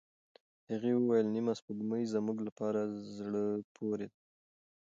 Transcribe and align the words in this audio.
هغې 0.71 0.91
وویل، 0.97 1.27
نیمه 1.35 1.53
سپوږمۍ 1.59 2.03
زموږ 2.13 2.37
لپاره 2.47 2.79
زړه 3.15 3.43
پورې 3.75 4.05
ده. 4.11 4.19